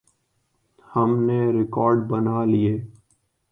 [0.87, 2.73] ہم نے راکٹ بنا لیے۔